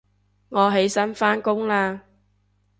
[0.49, 1.99] 我起身返工喇